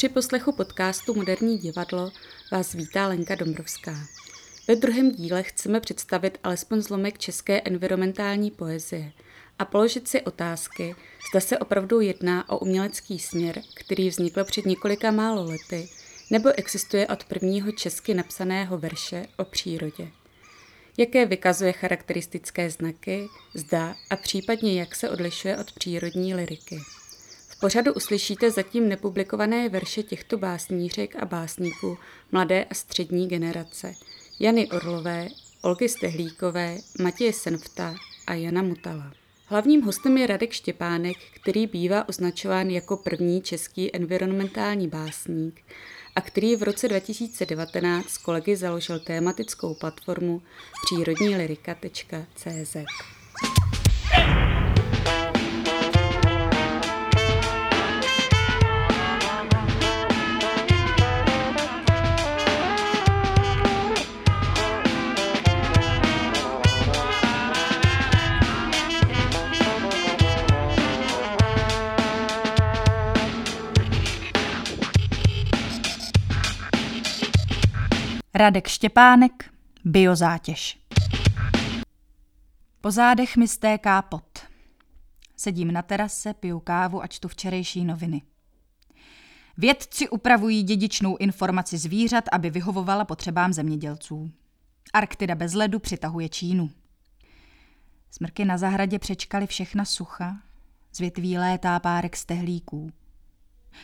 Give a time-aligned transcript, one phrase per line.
[0.00, 2.12] Při poslechu podcastu Moderní divadlo
[2.52, 4.06] vás vítá Lenka Dombrovská.
[4.68, 9.12] Ve druhém díle chceme představit alespoň zlomek české environmentální poezie
[9.58, 10.94] a položit si otázky,
[11.30, 15.88] zda se opravdu jedná o umělecký směr, který vznikl před několika málo lety,
[16.30, 20.08] nebo existuje od prvního česky napsaného verše o přírodě.
[20.96, 26.80] Jaké vykazuje charakteristické znaky, zda a případně jak se odlišuje od přírodní liriky
[27.60, 31.98] pořadu uslyšíte zatím nepublikované verše těchto básnířek a básníků
[32.32, 33.94] mladé a střední generace.
[34.40, 35.28] Jany Orlové,
[35.62, 37.94] Olgy Stehlíkové, Matěje Senfta
[38.26, 39.12] a Jana Mutala.
[39.46, 45.62] Hlavním hostem je Radek Štěpánek, který bývá označován jako první český environmentální básník
[46.16, 50.42] a který v roce 2019 s kolegy založil tématickou platformu
[50.84, 52.76] přírodnílirika.cz.
[78.40, 79.50] Radek Štěpánek,
[79.84, 80.78] biozátěž.
[82.80, 84.38] Po zádech mi stéká pot.
[85.36, 88.22] Sedím na terase, piju kávu a čtu včerejší noviny.
[89.56, 94.30] Vědci upravují dědičnou informaci zvířat, aby vyhovovala potřebám zemědělců.
[94.92, 96.70] Arktida bez ledu přitahuje Čínu.
[98.10, 100.36] Smrky na zahradě přečkali všechna sucha,
[100.92, 102.90] z větví létá párek stehlíků.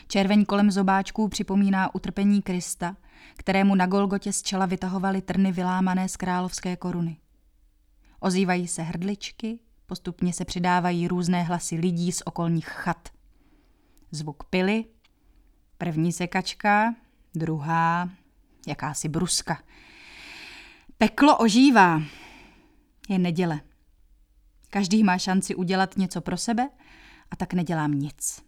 [0.09, 2.97] Červeň kolem zobáčků připomíná utrpení Krista,
[3.37, 7.17] kterému na Golgotě z čela vytahovali trny vylámané z královské koruny.
[8.21, 13.09] Ozývají se hrdličky, postupně se přidávají různé hlasy lidí z okolních chat.
[14.11, 14.85] Zvuk pily,
[15.79, 16.95] první sekačka,
[17.35, 18.11] druhá,
[18.67, 19.63] jakási bruska.
[20.99, 22.03] Peklo ožívá.
[23.09, 23.61] Je neděle.
[24.71, 26.71] Každý má šanci udělat něco pro sebe
[27.31, 28.46] a tak nedělám nic.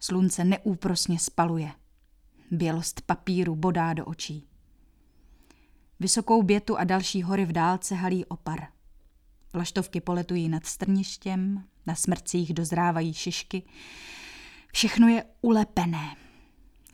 [0.00, 1.72] Slunce neúprosně spaluje.
[2.50, 4.46] Bělost papíru bodá do očí.
[6.00, 8.66] Vysokou bětu a další hory v dálce halí opar.
[9.52, 13.62] Vlaštovky poletují nad strništěm, na smrcích dozrávají šišky.
[14.72, 16.16] Všechno je ulepené.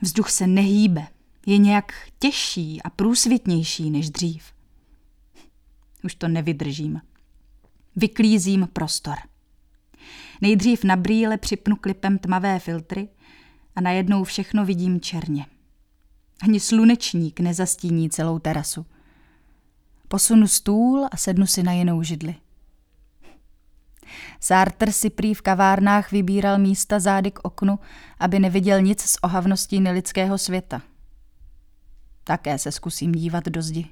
[0.01, 1.07] Vzduch se nehýbe,
[1.47, 4.45] je nějak těžší a průsvitnější než dřív.
[6.05, 7.01] Už to nevydržím.
[7.97, 9.15] Vyklízím prostor.
[10.45, 13.09] Nejdřív na brýle připnu klipem tmavé filtry
[13.77, 15.47] a najednou všechno vidím černě.
[16.43, 18.87] Ani slunečník nezastíní celou terasu.
[20.09, 22.35] Posunu stůl a sednu si na jinou židli.
[24.41, 27.79] Sartre si prý v kavárnách vybíral místa zády k oknu,
[28.19, 30.83] aby neviděl nic z ohavností nelidského světa.
[32.25, 33.87] Také se zkusím dívat do zdi.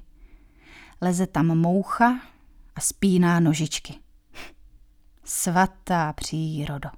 [1.01, 2.19] Leze tam moucha
[2.75, 4.02] a spíná nožičky.
[5.25, 6.89] Svatá přírodo.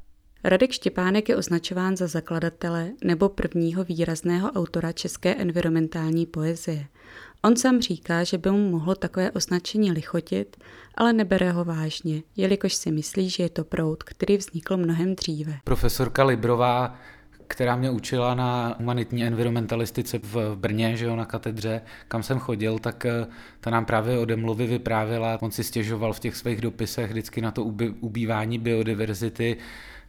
[0.44, 6.86] Radek Štěpánek je označován za zakladatele nebo prvního výrazného autora české environmentální poezie.
[7.42, 10.58] On sám říká, že by mu mohlo takové označení lichotit,
[10.96, 15.54] ale nebere ho vážně, jelikož si myslí, že je to proud, který vznikl mnohem dříve.
[15.64, 17.00] Profesorka Librová
[17.48, 22.80] která mě učila na humanitní environmentalistice v Brně, že jo, na katedře, kam jsem chodil,
[22.80, 23.28] tak eh,
[23.60, 25.38] ta nám právě o Demlovi vyprávěla.
[25.42, 27.64] On si stěžoval v těch svých dopisech vždycky na to
[28.00, 29.58] ubývání biodiverzity,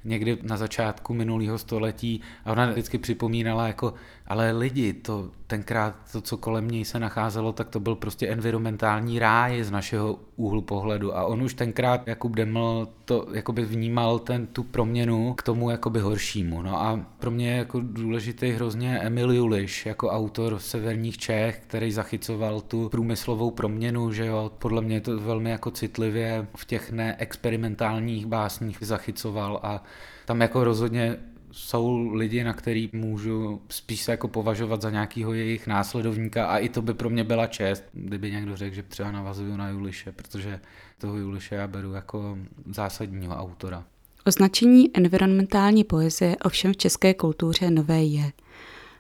[0.05, 3.95] někdy na začátku minulého století a ona vždycky připomínala jako,
[4.29, 9.19] ale lidi, to tenkrát to, co kolem něj se nacházelo, tak to byl prostě environmentální
[9.19, 14.47] ráj z našeho úhlu pohledu a on už tenkrát Jakub Deml to jakoby vnímal ten,
[14.47, 16.63] tu proměnu k tomu jakoby horšímu.
[16.63, 21.93] No a pro mě je jako důležitý hrozně Emil Juliš jako autor severních Čech, který
[21.93, 28.27] zachycoval tu průmyslovou proměnu, že jo, podle mě to velmi jako citlivě v těch neexperimentálních
[28.27, 29.83] básních zachycoval a
[30.25, 31.17] tam jako rozhodně
[31.53, 36.69] jsou lidi, na který můžu spíš se jako považovat za nějakého jejich následovníka a i
[36.69, 40.61] to by pro mě byla čest, kdyby někdo řekl, že třeba navazuju na Juliše, protože
[40.99, 42.39] toho Juliše já beru jako
[42.71, 43.85] zásadního autora.
[44.25, 48.33] Označení environmentální poezie ovšem v české kultuře nové je.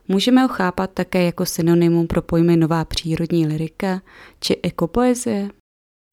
[0.08, 4.02] Můžeme ho chápat také jako synonymum pro pojmy nová přírodní lirika
[4.40, 5.50] či ekopoezie?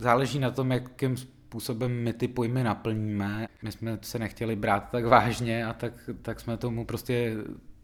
[0.01, 1.15] Záleží na tom, jakým
[1.53, 3.47] způsobem my ty pojmy naplníme.
[3.61, 7.35] My jsme se nechtěli brát tak vážně a tak, tak jsme tomu prostě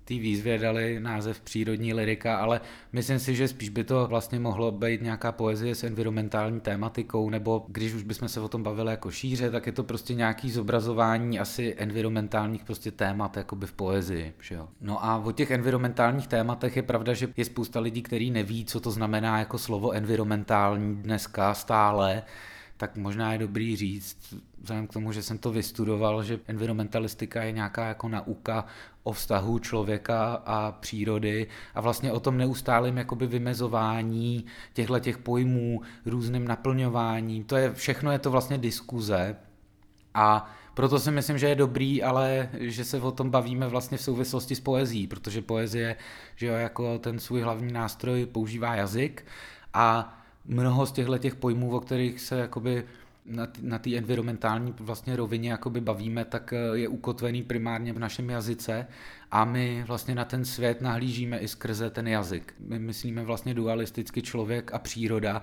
[0.10, 2.62] té výzvě dali název přírodní lirika, ale
[2.94, 7.66] myslím si, že spíš by to vlastně mohlo být nějaká poezie s environmentální tématikou, nebo
[7.68, 11.40] když už bychom se o tom bavili jako šíře, tak je to prostě nějaký zobrazování
[11.40, 14.34] asi environmentálních prostě témat jakoby v poezii.
[14.42, 14.68] Že jo?
[14.82, 18.80] No a o těch environmentálních tématech je pravda, že je spousta lidí, kteří neví, co
[18.80, 22.24] to znamená jako slovo environmentální dneska stále,
[22.80, 27.52] tak možná je dobrý říct, vzhledem k tomu, že jsem to vystudoval, že environmentalistika je
[27.52, 28.66] nějaká jako nauka
[29.04, 35.82] o vztahu člověka a přírody a vlastně o tom neustálém jakoby vymezování těchto těch pojmů,
[36.06, 37.44] různým naplňováním.
[37.44, 39.36] To je, všechno je to vlastně diskuze
[40.14, 44.02] a proto si myslím, že je dobrý, ale že se o tom bavíme vlastně v
[44.02, 45.96] souvislosti s poezí, protože poezie,
[46.36, 49.26] že jo, jako ten svůj hlavní nástroj používá jazyk
[49.74, 50.19] a
[50.50, 52.84] mnoho z těchto těch pojmů, o kterých se jakoby
[53.62, 58.88] na té environmentální vlastně rovině jakoby bavíme, tak eh, je ukotvený primárně v našem jazyce
[59.32, 62.54] a my vlastně na ten svět nahlížíme i skrze ten jazyk.
[62.60, 65.42] My myslíme vlastně dualisticky člověk a příroda,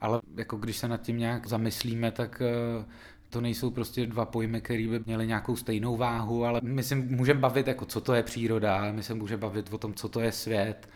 [0.00, 2.84] ale jako když se nad tím nějak zamyslíme, tak eh,
[3.30, 7.40] to nejsou prostě dva pojmy, které by měly nějakou stejnou váhu, ale my si můžeme
[7.40, 10.32] bavit, jako co to je příroda, my se můžeme bavit o tom, co to je
[10.32, 10.88] svět,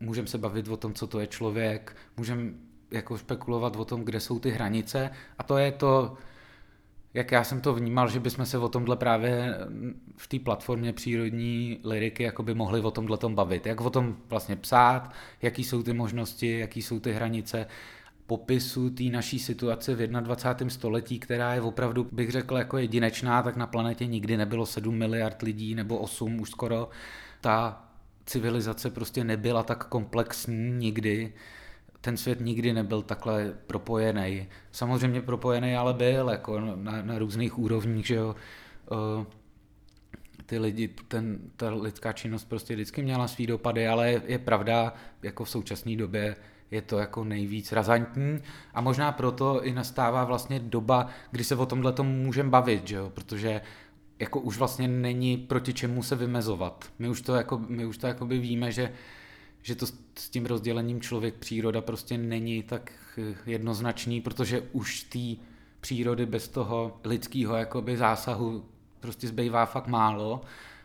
[0.00, 2.52] můžeme se bavit o tom, co to je člověk, můžeme
[2.90, 6.14] jako spekulovat o tom, kde jsou ty hranice a to je to,
[7.14, 9.54] jak já jsem to vnímal, že bychom se o tomhle právě
[10.16, 13.66] v té platformě přírodní liriky jako by mohli o tomhle tom bavit.
[13.66, 17.66] Jak o tom vlastně psát, jaký jsou ty možnosti, jaký jsou ty hranice
[18.26, 20.70] popisu té naší situace v 21.
[20.70, 25.42] století, která je opravdu, bych řekl, jako jedinečná, tak na planetě nikdy nebylo 7 miliard
[25.42, 26.88] lidí nebo 8 už skoro.
[27.40, 27.84] Ta
[28.26, 31.32] civilizace prostě nebyla tak komplexní nikdy
[32.00, 34.48] ten svět nikdy nebyl takhle propojený.
[34.72, 38.36] Samozřejmě propojený ale byl, jako na, na různých úrovních, že jo.
[38.90, 39.24] Uh,
[40.46, 44.94] ty lidi, ten, ta lidská činnost prostě vždycky měla svý dopady, ale je, je pravda,
[45.22, 46.36] jako v současné době
[46.70, 48.42] je to jako nejvíc razantní
[48.74, 52.96] a možná proto i nastává vlastně doba, kdy se o tomhle tomu můžeme bavit, že
[52.96, 53.10] jo?
[53.10, 53.60] protože
[54.18, 56.84] jako už vlastně není proti čemu se vymezovat.
[56.98, 58.92] My už to, jako, my už to jakoby víme, že
[59.62, 59.86] že to
[60.18, 62.92] s tím rozdělením člověk-příroda prostě není tak
[63.46, 65.42] jednoznačný, protože už té
[65.80, 68.64] přírody bez toho lidského jakoby zásahu
[69.00, 70.40] prostě zbývá fakt málo.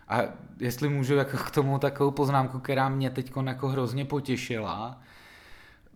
[0.07, 0.21] A
[0.59, 5.01] jestli můžu jako k tomu takovou poznámku, která mě teď jako hrozně potěšila,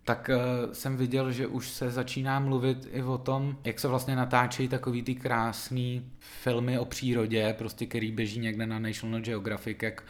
[0.04, 4.16] tak uh, jsem viděl, že už se začíná mluvit i o tom, jak se vlastně
[4.16, 10.04] natáčejí takový ty krásný filmy o přírodě, prostě který běží někde na National Geographic, jak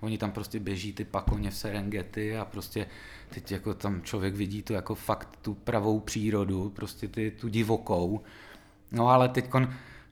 [0.00, 2.86] Oni tam prostě běží ty pakoně v Serengeti a prostě
[3.28, 8.20] teď jako tam člověk vidí tu jako fakt tu pravou přírodu, prostě ty, tu divokou.
[8.92, 9.50] No ale teď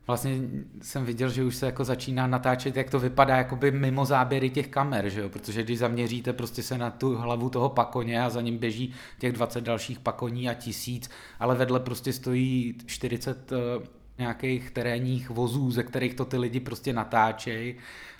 [0.06, 0.40] vlastně
[0.82, 4.68] jsem viděl, že už se jako začíná natáčet, jak to vypadá jakoby mimo záběry těch
[4.68, 5.28] kamer, že jo?
[5.28, 9.32] protože když zaměříte prostě se na tu hlavu toho pakoně a za ním běží těch
[9.32, 11.10] 20 dalších pakoní a tisíc,
[11.40, 16.60] ale vedle prostě stojí 40 uh, eh, nějakých terénních vozů, ze kterých to ty lidi
[16.60, 17.74] prostě natáčejí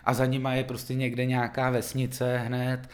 [0.05, 2.89] a za nima je prostě někde nějaká vesnice hned.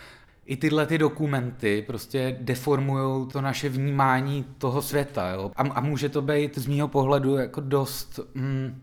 [0.47, 5.31] I tyhle ty dokumenty prostě deformují to naše vnímání toho světa.
[5.31, 5.52] Jo?
[5.56, 8.20] A, a může to být z mýho pohledu jako dost...
[8.35, 8.82] Mm,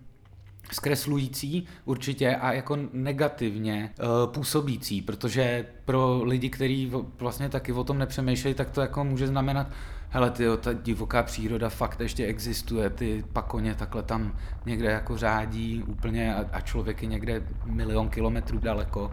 [0.71, 7.97] zkreslující určitě a jako negativně uh, působící, protože pro lidi, kteří vlastně taky o tom
[7.97, 9.67] nepřemýšlejí, tak to jako může znamenat,
[10.09, 14.33] hele ty ta divoká příroda fakt ještě existuje, ty pakoně takhle tam
[14.65, 19.11] někde jako řádí úplně a, a člověk je někde milion kilometrů daleko,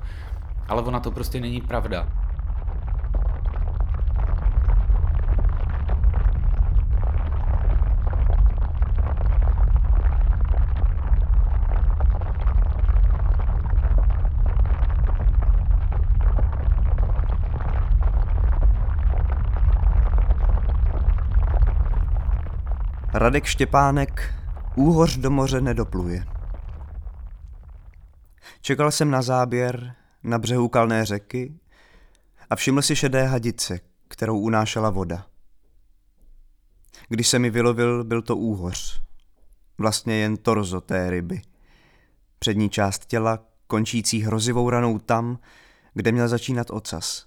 [0.69, 2.24] ale ona to prostě není pravda.
[23.17, 24.35] Radek Štěpánek
[24.77, 26.25] Úhoř do moře nedopluje.
[28.61, 31.55] Čekal jsem na záběr na břehu kalné řeky
[32.51, 35.27] a všiml si šedé hadice, kterou unášela voda.
[37.09, 39.03] Když se mi vylovil, byl to úhoř.
[39.79, 41.43] Vlastně jen torzo té ryby.
[42.39, 45.39] Přední část těla, končící hrozivou ranou tam,
[45.93, 47.27] kde měl začínat ocas.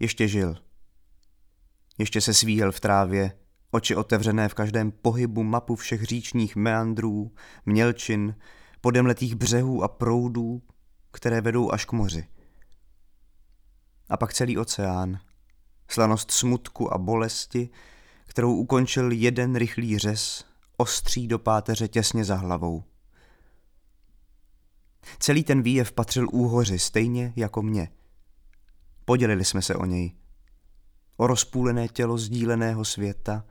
[0.00, 0.56] Ještě žil.
[1.98, 3.32] Ještě se svíhel v trávě,
[3.74, 7.32] Oči otevřené v každém pohybu mapu všech říčních meandrů,
[7.66, 8.36] mělčin,
[8.80, 10.62] podemletých břehů a proudů,
[11.12, 12.28] které vedou až k moři.
[14.08, 15.20] A pak celý oceán,
[15.88, 17.70] slanost smutku a bolesti,
[18.26, 20.44] kterou ukončil jeden rychlý řez,
[20.76, 22.84] ostří do páteře těsně za hlavou.
[25.18, 27.88] Celý ten výjev patřil úhoři, stejně jako mě.
[29.04, 30.12] Podělili jsme se o něj.
[31.16, 33.44] O rozpůlené tělo sdíleného světa,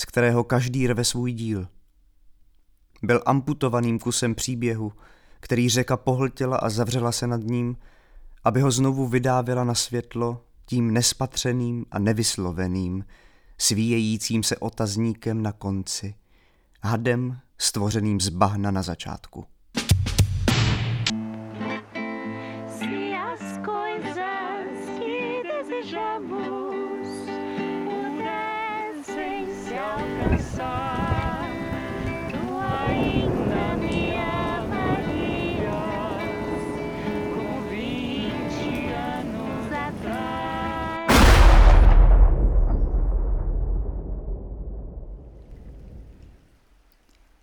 [0.00, 1.68] z kterého každý rve svůj díl.
[3.02, 4.92] Byl amputovaným kusem příběhu,
[5.40, 7.76] který řeka pohltila a zavřela se nad ním,
[8.44, 13.04] aby ho znovu vydávila na světlo tím nespatřeným a nevysloveným,
[13.58, 16.14] svíjejícím se otazníkem na konci,
[16.82, 19.44] hadem stvořeným z bahna na začátku.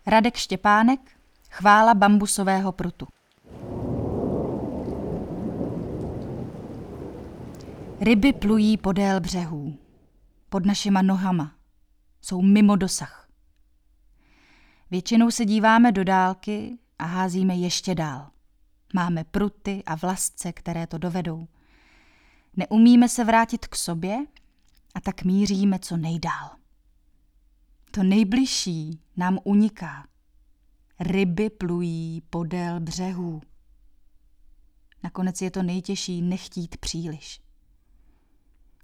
[0.09, 0.99] Radek Štěpánek,
[1.49, 3.07] chvála bambusového prutu.
[8.01, 9.77] Ryby plují podél břehů,
[10.49, 11.55] pod našima nohama,
[12.21, 13.29] jsou mimo dosah.
[14.91, 18.29] Většinou se díváme do dálky a házíme ještě dál.
[18.93, 21.47] Máme pruty a vlasce, které to dovedou.
[22.55, 24.17] Neumíme se vrátit k sobě
[24.95, 26.56] a tak míříme co nejdál.
[27.91, 30.07] To nejbližší nám uniká.
[30.99, 33.41] Ryby plují podél břehů.
[35.03, 37.41] Nakonec je to nejtěžší nechtít příliš.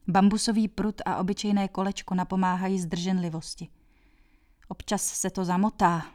[0.07, 3.67] Bambusový prut a obyčejné kolečko napomáhají zdrženlivosti.
[4.67, 6.05] Občas se to zamotá,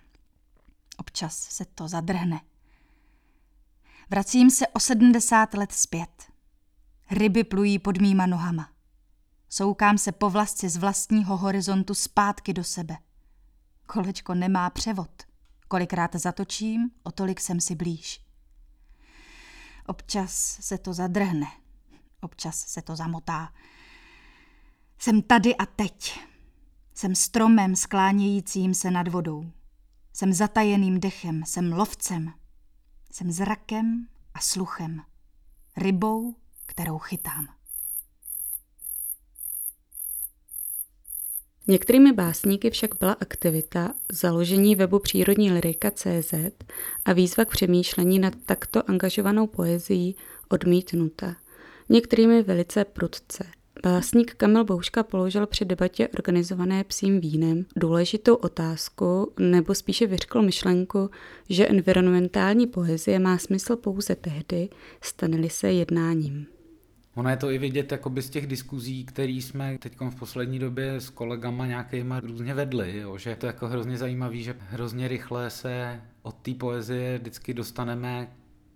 [0.96, 2.40] občas se to zadrhne.
[4.10, 6.32] Vracím se o sedmdesát let zpět.
[7.10, 8.77] Ryby plují pod mýma nohama.
[9.48, 12.98] Soukám se po vlasci z vlastního horizontu zpátky do sebe.
[13.86, 15.10] Kolečko nemá převod.
[15.68, 18.24] Kolikrát zatočím, o tolik jsem si blíž.
[19.86, 21.46] Občas se to zadrhne,
[22.20, 23.52] občas se to zamotá.
[24.98, 26.20] Jsem tady a teď.
[26.94, 29.52] Jsem stromem sklánějícím se nad vodou.
[30.12, 32.32] Jsem zatajeným dechem, jsem lovcem.
[33.12, 35.02] Jsem zrakem a sluchem.
[35.76, 36.34] Rybou,
[36.66, 37.57] kterou chytám.
[41.70, 46.34] Některými básníky však byla aktivita založení webu přírodní lirika.cz
[47.04, 50.16] a výzva k přemýšlení nad takto angažovanou poezií
[50.48, 51.36] odmítnuta.
[51.88, 53.44] Některými velice prudce.
[53.82, 61.10] Básník Kamil Bouška položil při debatě organizované psím vínem důležitou otázku, nebo spíše vyřkl myšlenku,
[61.48, 64.68] že environmentální poezie má smysl pouze tehdy,
[65.00, 66.46] stane se jednáním.
[67.18, 71.00] Ono je to i vidět jakoby z těch diskuzí, které jsme teď v poslední době
[71.00, 73.18] s kolegama nějakýma různě vedli, jo?
[73.18, 78.28] že to jako hrozně zajímavé, že hrozně rychle se od té poezie vždycky dostaneme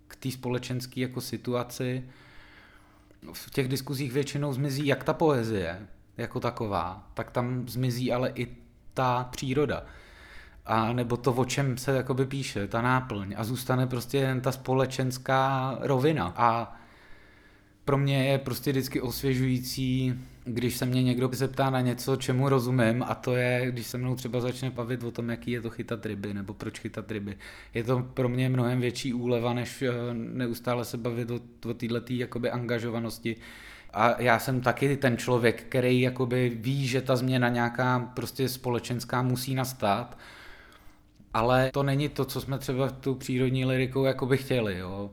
[0.07, 2.03] k té společenské jako situaci.
[3.33, 8.47] V těch diskuzích většinou zmizí jak ta poezie jako taková, tak tam zmizí ale i
[8.93, 9.85] ta příroda.
[10.65, 13.35] A nebo to, o čem se jakoby píše, ta náplň.
[13.37, 16.33] A zůstane prostě jen ta společenská rovina.
[16.35, 16.79] A
[17.85, 20.13] pro mě je prostě vždycky osvěžující,
[20.43, 24.15] když se mě někdo zeptá na něco, čemu rozumím, a to je, když se mnou
[24.15, 27.37] třeba začne bavit o tom, jaký je to chytat ryby, nebo proč chytat ryby.
[27.73, 32.13] Je to pro mě mnohem větší úleva, než eh, neustále se bavit o, o této
[32.13, 33.35] jakoby angažovanosti.
[33.93, 39.21] A já jsem taky ten člověk, který jakoby ví, že ta změna nějaká prostě společenská
[39.21, 40.17] musí nastat,
[41.33, 44.77] ale to není to, co jsme třeba tu přírodní lirikou jakoby chtěli.
[44.77, 45.11] Jo.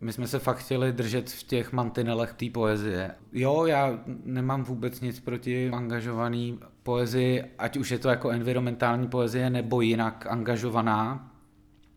[0.00, 3.10] My jsme se fakt chtěli držet v těch mantinelech té poezie.
[3.32, 9.50] Jo, já nemám vůbec nic proti angažovaný poezii, ať už je to jako environmentální poezie
[9.50, 11.30] nebo jinak angažovaná.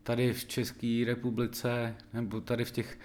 [0.03, 2.97] Tady v České republice nebo tady v těch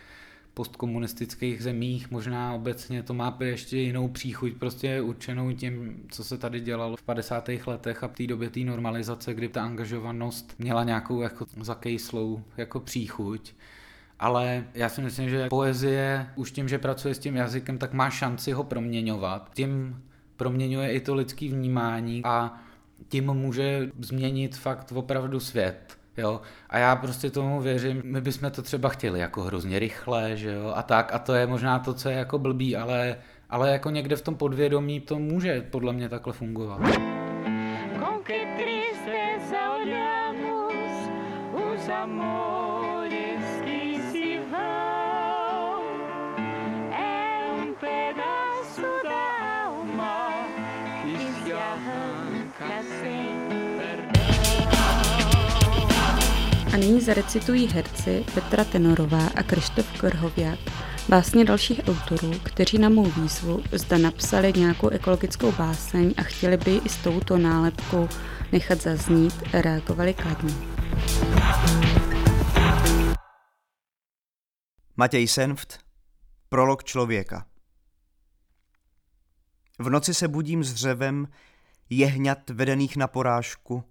[0.54, 6.60] postkomunistických zemích možná obecně to má ještě jinou příchuť, prostě určenou tím, co se tady
[6.60, 7.48] dělalo v 50.
[7.66, 12.80] letech a v té době té normalizace, kdy ta angažovanost měla nějakou jako zakejslou jako
[12.80, 13.54] příchuť
[14.22, 18.10] ale já si myslím, že poezie už tím, že pracuje s tím jazykem, tak má
[18.10, 19.50] šanci ho proměňovat.
[19.54, 20.02] Tím
[20.36, 22.60] proměňuje i to lidské vnímání a
[23.08, 25.98] tím může změnit fakt opravdu svět.
[26.16, 26.40] Jo?
[26.70, 30.72] A já prostě tomu věřím, my bychom to třeba chtěli jako hrozně rychle, že jo,
[30.76, 33.16] a tak, a to je možná to, co je jako blbý, ale,
[33.50, 36.80] ale jako někde v tom podvědomí to může podle mě takhle fungovat.
[37.98, 39.62] Con que tristeza
[56.82, 60.60] nyní zarecitují herci Petra Tenorová a Krištof Krhověk
[61.08, 66.76] básně dalších autorů, kteří na mou výzvu zda napsali nějakou ekologickou báseň a chtěli by
[66.76, 68.08] i s touto nálepkou
[68.52, 70.54] nechat zaznít, reagovali kladně.
[74.96, 75.78] Matěj Senft,
[76.48, 77.46] Prolog člověka
[79.78, 81.28] V noci se budím s dřevem
[81.90, 83.84] jehňat vedených na porážku.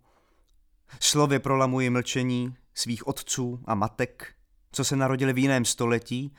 [1.00, 4.34] Slovy prolamuji mlčení svých otců a matek,
[4.72, 6.34] co se narodili v jiném století,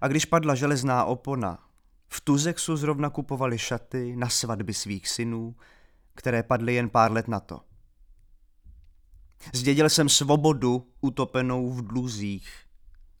[0.00, 1.58] a když padla železná opona,
[2.08, 5.56] v Tuzexu zrovna kupovali šaty na svatby svých synů,
[6.14, 7.60] které padly jen pár let na to.
[9.52, 12.48] Zdědil jsem svobodu utopenou v dluzích,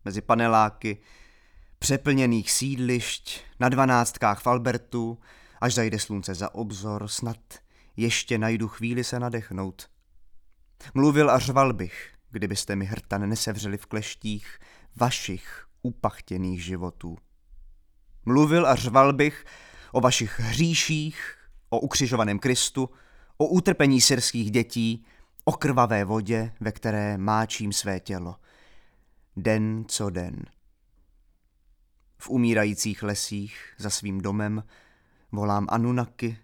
[0.04, 0.98] mezi paneláky,
[1.78, 5.18] přeplněných sídlišť, na dvanáctkách v Albertu,
[5.60, 7.38] až zajde slunce za obzor, snad
[7.96, 9.90] ještě najdu chvíli se nadechnout.
[10.94, 14.58] Mluvil a řval bych, kdybyste mi hrtan nesevřeli v kleštích
[14.96, 17.18] vašich upachtěných životů.
[18.24, 19.44] Mluvil a řval bych
[19.92, 21.36] o vašich hříších,
[21.68, 22.90] o ukřižovaném Kristu,
[23.36, 25.04] o utrpení syrských dětí,
[25.44, 28.36] o krvavé vodě, ve které máčím své tělo.
[29.36, 30.44] Den co den.
[32.18, 34.64] V umírajících lesích za svým domem
[35.32, 36.38] volám Anunaky,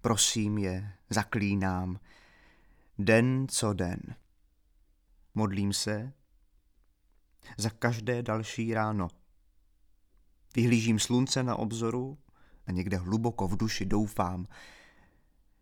[0.00, 2.00] prosím je, zaklínám.
[2.98, 4.00] Den co den.
[5.34, 6.12] Modlím se
[7.56, 9.08] za každé další ráno.
[10.56, 12.18] Vyhlížím slunce na obzoru
[12.66, 14.46] a někde hluboko v duši doufám,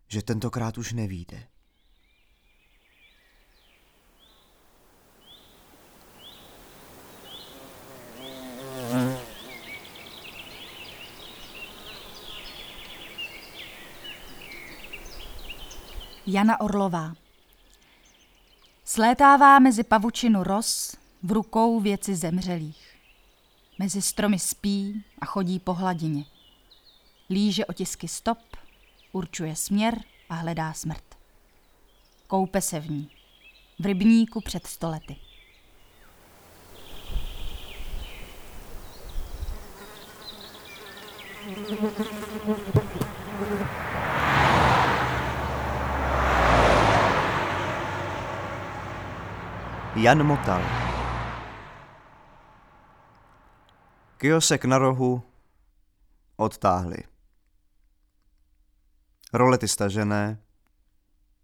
[0.07, 1.47] že tentokrát už nevíde.
[16.25, 17.13] Jana Orlová
[18.91, 22.95] Slétává mezi pavučinu ros, v rukou věci zemřelých.
[23.79, 26.25] Mezi stromy spí a chodí po hladině.
[27.29, 28.37] Líže otisky stop,
[29.11, 31.03] určuje směr a hledá smrt.
[32.27, 33.09] Koupe se v ní.
[33.79, 35.15] V rybníku před stolety.
[49.95, 50.61] Jan Motal
[54.17, 55.23] Kiosek na rohu
[56.35, 56.97] odtáhli.
[59.33, 60.43] Rolety stažené,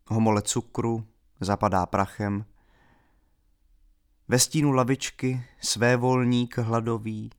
[0.07, 1.07] homole cukru
[1.39, 2.45] zapadá prachem,
[4.27, 7.29] ve stínu lavičky své volník hladový.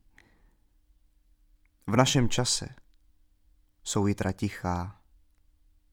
[1.87, 2.69] V našem čase
[3.83, 5.01] jsou jitra tichá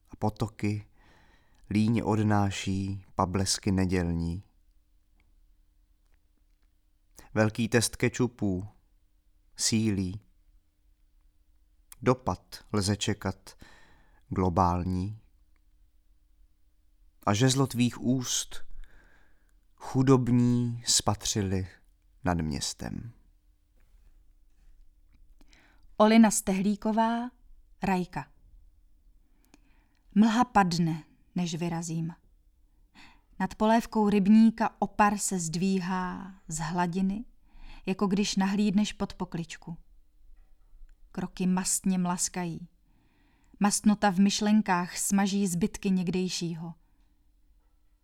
[0.09, 0.87] a potoky
[1.69, 4.44] líně odnáší pablesky nedělní.
[7.35, 8.67] Velký test kečupů
[9.55, 10.21] sílí.
[12.01, 13.57] Dopad lze čekat
[14.29, 15.19] globální.
[17.25, 18.65] A žezlo tvých úst
[19.75, 21.67] chudobní spatřili
[22.23, 23.11] nad městem.
[25.97, 27.29] Olina Stehlíková,
[27.83, 28.31] Rajka.
[30.15, 31.03] Mlha padne,
[31.35, 32.13] než vyrazím.
[33.39, 37.25] Nad polévkou rybníka opar se zdvíhá z hladiny
[37.85, 39.77] jako když nahlídneš pod pokličku.
[41.11, 42.67] Kroky mastně mlaskají.
[43.59, 46.73] Mastnota v myšlenkách smaží zbytky někdejšího.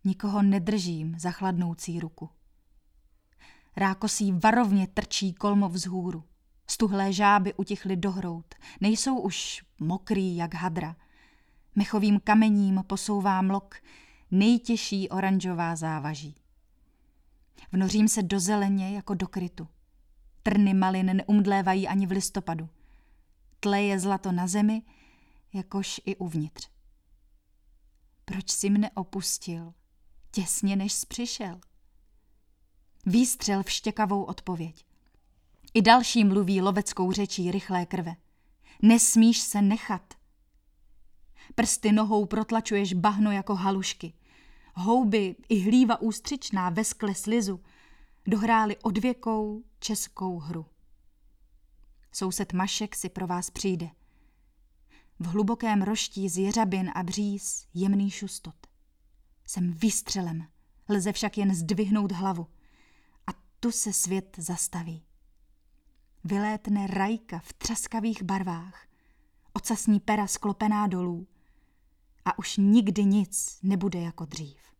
[0.04, 2.30] Nikoho nedržím za chladnoucí ruku.
[3.76, 6.24] Rákosí varovně trčí kolmo vzhůru.
[6.66, 8.54] Stuhlé žáby utichly dohrout.
[8.80, 10.96] Nejsou už mokrý jak hadra.
[11.74, 13.74] Mechovým kamením posouvá mlok
[14.32, 16.34] nejtěžší oranžová závaží.
[17.72, 19.68] Vnořím se do zeleně jako do krytu.
[20.42, 22.68] Trny malin neumdlévají ani v listopadu.
[23.60, 24.82] Tleje zlato na zemi,
[25.52, 26.70] jakož i uvnitř.
[28.24, 29.74] Proč si mne opustil,
[30.30, 31.60] těsně než jsi přišel?
[33.06, 34.86] Výstřel vštěkavou odpověď.
[35.74, 38.16] I další mluví loveckou řečí rychlé krve.
[38.82, 40.14] Nesmíš se nechat.
[41.54, 44.12] Prsty nohou protlačuješ bahno jako halušky.
[44.74, 47.60] Houby i hlíva ústřičná ve skle slizu
[48.26, 50.66] dohráli odvěkou českou hru.
[52.12, 53.90] Soused Mašek si pro vás přijde.
[55.18, 58.66] V hlubokém roští z jeřabin a bříz jemný šustot.
[59.46, 60.46] Jsem výstřelem,
[60.88, 62.46] lze však jen zdvihnout hlavu.
[63.26, 63.30] A
[63.60, 65.04] tu se svět zastaví.
[66.24, 68.86] Vylétne rajka v třaskavých barvách,
[69.52, 71.26] ocasní pera sklopená dolů
[72.24, 74.71] a už nikdy nic nebude jako dřív.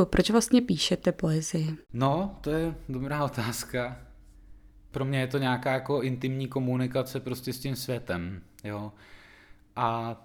[0.00, 1.76] Radku, proč vlastně píšete poezii?
[1.92, 3.96] No, to je dobrá otázka.
[4.90, 8.92] Pro mě je to nějaká jako intimní komunikace prostě s tím světem, jo.
[9.76, 10.16] A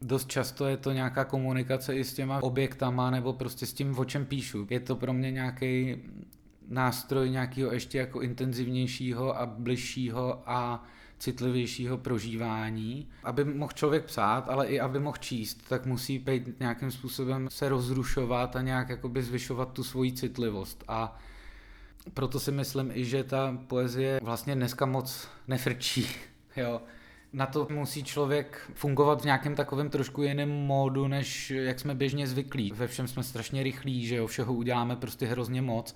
[0.00, 4.04] dost často je to nějaká komunikace i s těma objektama nebo prostě s tím, o
[4.04, 4.66] čem píšu.
[4.70, 5.96] Je to pro mě nějaký
[6.68, 10.84] nástroj nějakého ještě jako intenzivnějšího a bližšího a
[11.18, 13.08] citlivějšího prožívání.
[13.24, 17.68] Aby mohl člověk psát, ale i aby mohl číst, tak musí být nějakým způsobem se
[17.68, 20.84] rozrušovat a nějak jakoby zvyšovat tu svoji citlivost.
[20.88, 21.18] A
[22.14, 26.08] proto si myslím i, že ta poezie vlastně dneska moc nefrčí.
[26.56, 26.82] Jo.
[27.32, 32.26] Na to musí člověk fungovat v nějakém takovém trošku jiném módu, než jak jsme běžně
[32.26, 32.72] zvyklí.
[32.76, 35.94] Ve všem jsme strašně rychlí, že jo, všeho uděláme prostě hrozně moc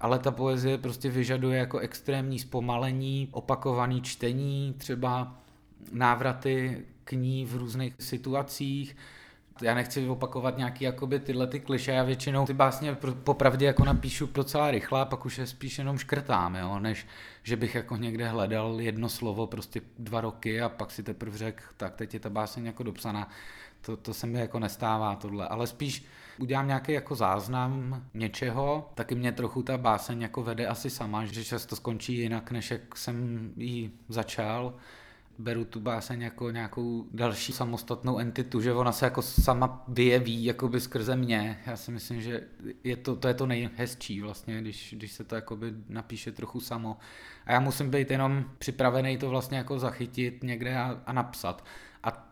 [0.00, 5.36] ale ta poezie prostě vyžaduje jako extrémní zpomalení, opakovaný čtení, třeba
[5.92, 8.96] návraty k ní v různých situacích.
[9.62, 14.26] Já nechci opakovat nějaký jakoby tyhle ty kliše, já většinou ty básně popravdě jako napíšu
[14.34, 17.06] docela rychle, pak už je spíš jenom škrtám, jo, než
[17.42, 21.62] že bych jako někde hledal jedno slovo prostě dva roky a pak si teprve řekl,
[21.76, 23.28] tak teď je ta báseň jako dopsaná.
[23.80, 26.04] To, to se mi jako nestává tohle, ale spíš
[26.38, 31.44] udělám nějaký jako záznam něčeho, taky mě trochu ta báseň jako vede asi sama, že
[31.44, 34.74] často skončí jinak, než jak jsem ji začal
[35.38, 40.80] beru tu báseň jako nějakou další samostatnou entitu, že ona se jako sama vyjeví jakoby
[40.80, 41.58] skrze mě.
[41.66, 42.40] Já si myslím, že
[42.84, 46.96] je to, to je to nejhezčí vlastně, když, když se to jakoby napíše trochu samo.
[47.46, 51.64] A já musím být jenom připravený to vlastně jako zachytit někde a, a napsat.
[52.02, 52.27] A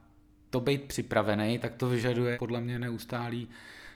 [0.50, 3.48] to být připravený, tak to vyžaduje podle mě neustálý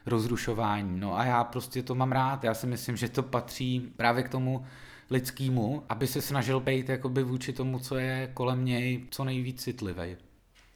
[0.07, 1.01] rozrušování.
[1.01, 2.45] No a já prostě to mám rád.
[2.45, 4.65] Já si myslím, že to patří právě k tomu
[5.11, 10.17] lidskému, aby se snažil být jakoby vůči tomu, co je kolem něj, co nejvíc citlivý.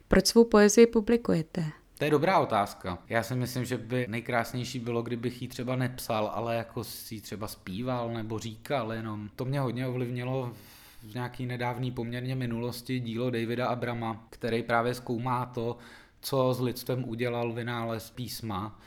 [0.08, 1.64] Proč svou poezii publikujete?
[1.98, 2.98] To je dobrá otázka.
[3.08, 7.48] Já si myslím, že by nejkrásnější bylo, kdybych ji třeba nepsal, ale jako si třeba
[7.48, 9.30] zpíval nebo říkal jenom.
[9.36, 10.52] To mě hodně ovlivnilo
[11.04, 15.76] v nějaký nedávný poměrně minulosti dílo Davida Abrama, který právě zkoumá to,
[16.20, 18.80] co s lidstvem udělal vynález písma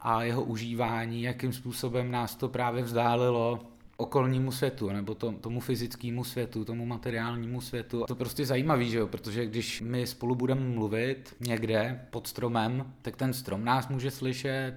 [0.00, 3.60] a jeho užívání, jakým způsobem nás to právě vzdálilo
[3.96, 8.04] okolnímu světu, nebo to, tomu fyzickému světu, tomu materiálnímu světu.
[8.08, 9.06] To prostě zajímavý, že jo?
[9.06, 14.74] protože když my spolu budeme mluvit někde pod stromem, tak ten strom nás může slyšet,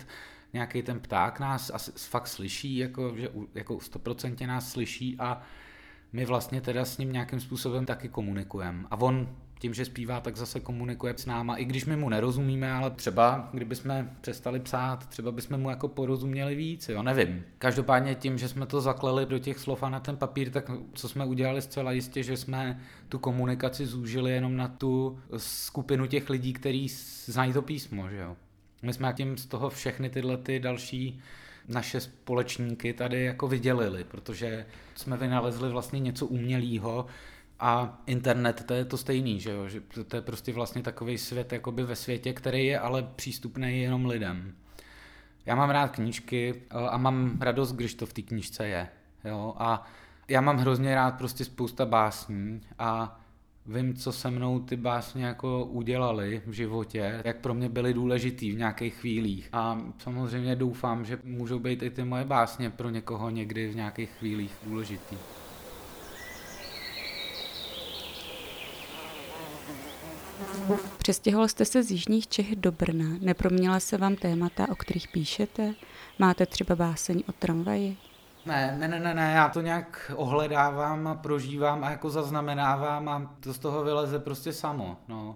[0.54, 5.42] nějaký ten pták nás asi fakt slyší, jako, že jako 100% nás slyší a
[6.14, 8.84] my vlastně teda s ním nějakým způsobem taky komunikujeme.
[8.92, 12.72] A on tím, že zpívá, tak zase komunikuje s náma, i když my mu nerozumíme,
[12.72, 17.44] ale třeba, kdyby jsme přestali psát, třeba bychom mu jako porozuměli víc, jo, nevím.
[17.58, 21.10] Každopádně tím, že jsme to zakleli do těch slov a na ten papír, tak co
[21.10, 26.54] jsme udělali zcela jistě, že jsme tu komunikaci zúžili jenom na tu skupinu těch lidí,
[26.54, 26.88] kteří
[27.26, 28.36] znají to písmo, že jo.
[28.82, 31.22] My jsme tím z toho všechny tyhle ty další
[31.68, 37.06] naše společníky tady jako vydělili, protože jsme vynalezli vlastně něco umělého,
[37.60, 39.68] a internet, to je to stejný, že jo?
[39.68, 44.06] Že to je prostě vlastně takový svět jakoby ve světě, který je ale přístupný jenom
[44.06, 44.56] lidem.
[45.46, 48.88] Já mám rád knížky a mám radost, když to v té knížce je.
[49.26, 49.54] Jo?
[49.58, 49.88] A
[50.28, 53.20] já mám hrozně rád prostě spousta básní a
[53.66, 58.52] vím, co se mnou ty básně jako udělali v životě, jak pro mě byly důležitý
[58.52, 59.50] v nějakých chvílích.
[59.54, 64.10] A samozřejmě doufám, že můžou být i ty moje básně pro někoho někdy v nějakých
[64.10, 65.18] chvílích důležitý.
[70.98, 73.18] Přestěhoval jste se z Jižních Čech do Brna.
[73.22, 75.74] Neproměnila se vám témata, o kterých píšete?
[76.20, 77.98] Máte třeba báseň o tramvaji?
[78.46, 83.54] Ne, ne, ne, ne, já to nějak ohledávám a prožívám a jako zaznamenávám a to
[83.54, 85.36] z toho vyleze prostě samo, no.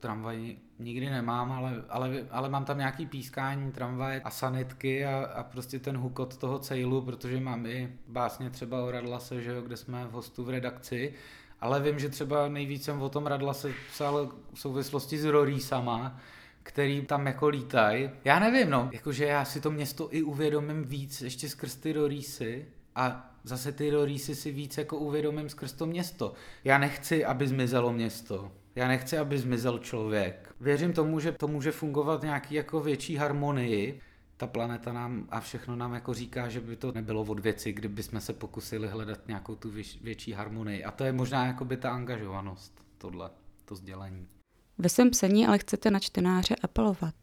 [0.00, 5.42] Tramvaj nikdy nemám, ale, ale, ale mám tam nějaký pískání tramvaje a sanitky a, a
[5.42, 9.76] prostě ten hukot toho cejlu, protože mám i básně třeba o Radlase, že jo, kde
[9.76, 11.14] jsme v hostu v redakci
[11.60, 16.20] ale vím, že třeba nejvíc jsem o tom Radla se psal v souvislosti s Rorísama,
[16.62, 18.10] který tam jako lítají.
[18.24, 22.66] Já nevím, no, jakože já si to město i uvědomím víc ještě skrz ty Rorísy
[22.94, 26.32] a zase ty Rorísy si víc jako uvědomím skrz to město.
[26.64, 28.52] Já nechci, aby zmizelo město.
[28.74, 30.54] Já nechci, aby zmizel člověk.
[30.60, 34.00] Věřím tomu, že to může fungovat nějaký jako větší harmonii,
[34.36, 38.02] ta planeta nám a všechno nám jako říká, že by to nebylo od věci, kdyby
[38.02, 39.70] jsme se pokusili hledat nějakou tu
[40.02, 40.84] větší harmonii.
[40.84, 43.30] A to je možná jako by ta angažovanost, tohle,
[43.64, 44.39] to sdělení.
[44.80, 47.14] Ve svém psaní ale chcete na čtenáře apelovat.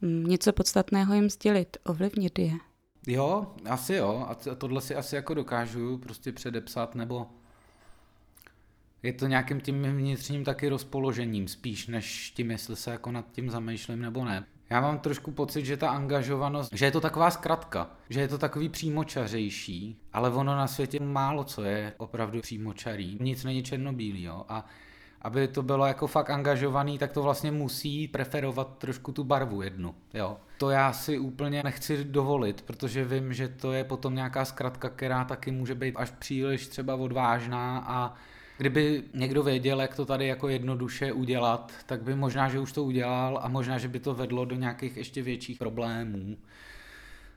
[0.00, 2.52] Mm, něco podstatného jim sdělit, ovlivnit je.
[3.06, 4.26] Jo, asi jo.
[4.28, 7.26] A tohle si asi jako dokážu prostě předepsat, nebo
[9.02, 13.50] je to nějakým tím vnitřním taky rozpoložením, spíš než tím, jestli se jako nad tím
[13.50, 14.44] zamýšlím nebo ne.
[14.70, 18.38] Já mám trošku pocit, že ta angažovanost, že je to taková zkratka, že je to
[18.38, 23.18] takový přímočařejší, ale ono na světě málo co je opravdu přímočarý.
[23.20, 24.44] Nic není černobílý, jo.
[24.48, 24.66] A
[25.22, 29.94] aby to bylo jako fakt angažovaný, tak to vlastně musí preferovat trošku tu barvu jednu,
[30.14, 30.36] jo.
[30.58, 35.24] To já si úplně nechci dovolit, protože vím, že to je potom nějaká zkratka, která
[35.24, 38.14] taky může být až příliš třeba odvážná a
[38.58, 42.84] kdyby někdo věděl, jak to tady jako jednoduše udělat, tak by možná, že už to
[42.84, 46.36] udělal a možná, že by to vedlo do nějakých ještě větších problémů.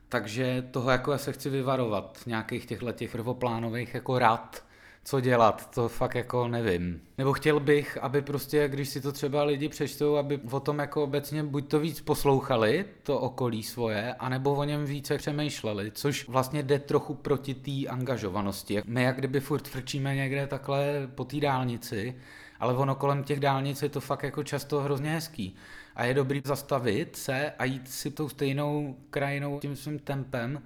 [0.08, 4.64] Takže toho jako já se chci vyvarovat, nějakých těchto těch prvoplánových jako rad,
[5.04, 7.00] co dělat, to fakt jako nevím.
[7.18, 11.04] Nebo chtěl bych, aby prostě, když si to třeba lidi přečtou, aby o tom jako
[11.04, 16.62] obecně buď to víc poslouchali, to okolí svoje, anebo o něm více přemýšleli, což vlastně
[16.62, 18.82] jde trochu proti té angažovanosti.
[18.86, 22.16] My jak kdyby furt frčíme někde takhle po té dálnici,
[22.60, 25.56] ale ono kolem těch dálnic je to fakt jako často hrozně hezký.
[25.96, 30.62] A je dobrý zastavit se a jít si tou stejnou krajinou tím svým tempem,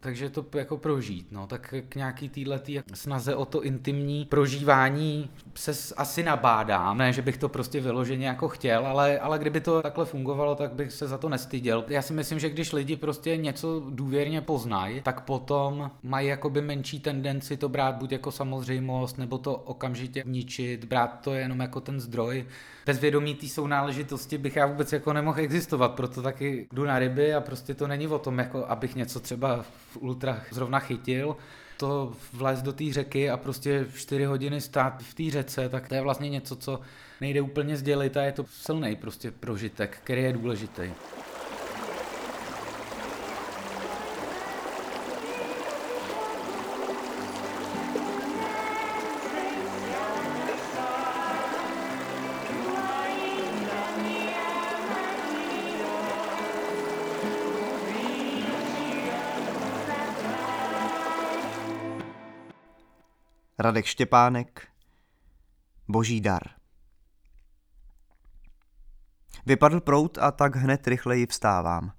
[0.00, 5.94] takže to jako prožít, no, tak k nějaký týhletý snaze o to intimní prožívání se
[5.96, 10.04] asi nabádám, ne, že bych to prostě vyloženě jako chtěl, ale, ale kdyby to takhle
[10.04, 11.84] fungovalo, tak bych se za to nestyděl.
[11.88, 17.00] Já si myslím, že když lidi prostě něco důvěrně poznají, tak potom mají jakoby menší
[17.00, 22.00] tendenci to brát buď jako samozřejmost, nebo to okamžitě ničit, brát to jenom jako ten
[22.00, 22.46] zdroj.
[22.88, 27.34] Bez vědomí té sounáležitosti bych já vůbec jako nemohl existovat, proto taky jdu na ryby
[27.34, 31.36] a prostě to není o tom, jako abych něco třeba v ultra zrovna chytil,
[31.76, 35.94] to vlez do té řeky a prostě 4 hodiny stát v té řece, tak to
[35.94, 36.80] je vlastně něco, co
[37.20, 40.82] nejde úplně sdělit a je to silný prostě prožitek, který je důležitý.
[63.68, 64.68] Radek Štěpánek,
[65.88, 66.42] Boží dar.
[69.46, 71.92] Vypadl prout a tak hned rychleji vstávám.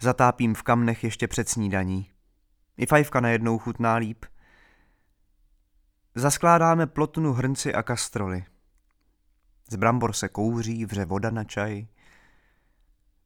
[0.00, 2.10] Zatápím v kamnech ještě před snídaní.
[2.76, 4.24] I fajfka najednou chutná líp.
[6.14, 8.44] Zaskládáme plotnu hrnci a kastroly.
[9.70, 11.86] Z brambor se kouří, vře voda na čaj.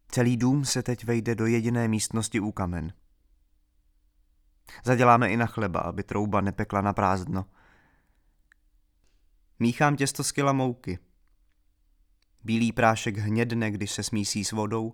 [0.08, 2.92] Celý dům se teď vejde do jediné místnosti u kamen.
[4.84, 7.44] Zaděláme i na chleba, aby trouba nepekla na prázdno.
[9.58, 10.98] Míchám těsto z kila mouky.
[12.44, 14.92] Bílý prášek hnědne, když se smísí s vodou.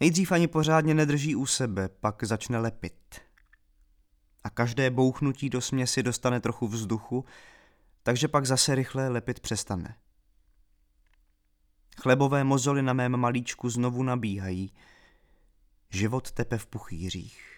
[0.00, 3.20] Nejdřív ani pořádně nedrží u sebe, pak začne lepit.
[4.44, 7.24] A každé bouchnutí do směsi dostane trochu vzduchu,
[8.02, 9.96] takže pak zase rychle lepit přestane.
[12.00, 14.72] Chlebové mozoly na mém malíčku znovu nabíhají.
[15.90, 17.51] Život tepe v puchýřích.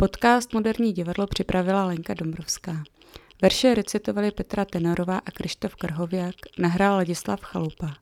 [0.00, 2.82] Podcast Moderní divadlo připravila Lenka Dombrovská.
[3.42, 7.94] Verše recitovali Petra Tenorová a Krištof Krhověk, nahrál Ladislav Chalupa.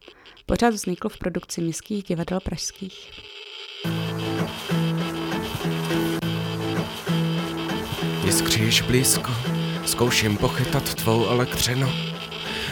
[0.46, 3.10] Pořád vznikl v produkci Městských divadel pražských.
[8.24, 9.32] Jiskříš blízko,
[9.86, 11.88] zkouším pochytat tvou elektřinu.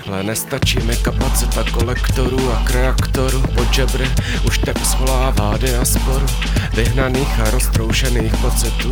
[0.07, 4.11] Ale nestačí mi kapacita kolektorů a kreaktorů pod žebry
[4.47, 6.27] Už tep svolává diasporu
[6.75, 8.91] vyhnaných a roztroušených pocitů.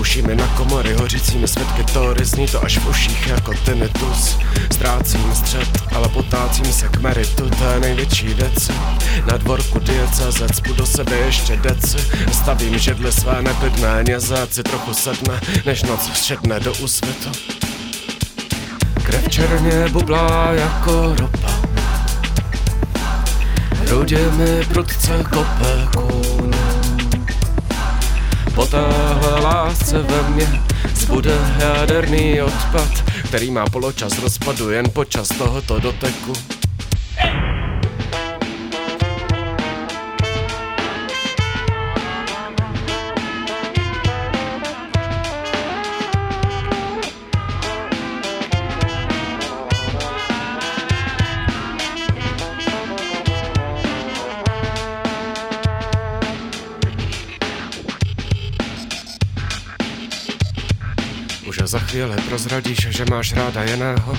[0.00, 4.38] Uší mi na komory hořícími světky tory Zní to až v uších jako tinnitus.
[4.72, 8.72] Ztrácím střed, ale potácím se k meritu To je největší deci
[9.30, 11.98] Na dvorku diecezec, do sebe ještě deci.
[12.32, 17.30] Stavím židly své neklidné nězéci Trochu sedne, než noc všedne do úsvitu
[19.02, 21.52] Krev černě bublá jako ropa.
[23.70, 26.52] Hrudě mi prudce kope kůň
[28.54, 30.62] Po téhle lásce ve mně
[30.94, 36.32] zbude jaderný odpad Který má poločas rozpadu jen počas tohoto doteku
[61.52, 64.16] Už za chvíli prozradíš, že máš ráda jiného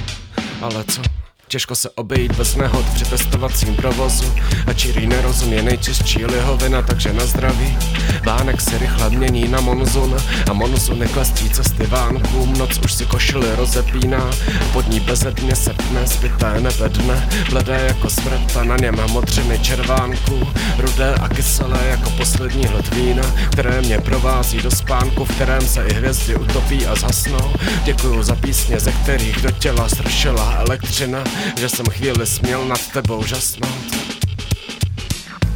[0.61, 1.22] Ale co?
[1.53, 4.33] Těžko se obejít bez nehod při testovacím provozu.
[4.67, 7.77] A čirý nerozum je nejčistší lihovina, takže na zdraví.
[8.25, 10.15] Vánek se rychle mění na monzun
[10.49, 12.53] A monzun neklestí cesty vánkům.
[12.57, 14.31] Noc už si košily rozepíná
[14.73, 20.47] Pod ní bezedně se pne, zbyté nevedne Bledé jako smrt a na něm modřiny červánku.
[20.77, 25.83] Rudé a kyselé jako poslední hled vína Které mě provází do spánku, v kterém se
[25.83, 27.53] i hvězdy utopí a zhasnou.
[27.83, 31.23] Děkuju za písně, ze kterých do těla stršela elektřina
[31.59, 33.95] Že jsem chvíli směl nad tebou žasnout.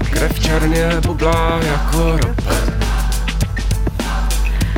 [0.09, 2.77] Krev černě bublá jako rope.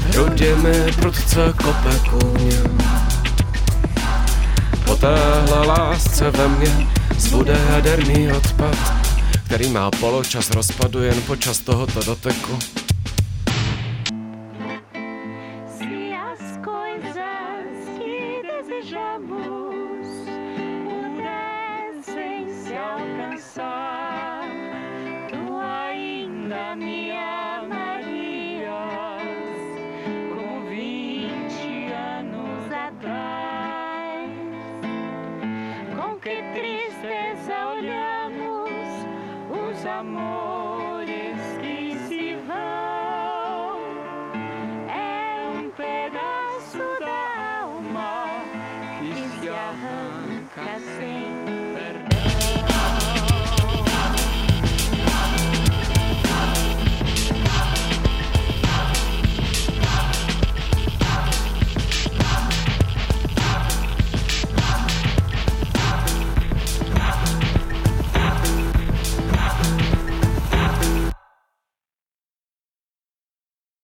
[0.10, 2.52] Hrudě mi prudce kope kůň
[4.86, 8.78] Po téhle lásce ve mně zbude jaderný odpad
[9.46, 12.60] Který má poločas rozpadu jen počas tohoto doteku.
[15.78, 15.86] Se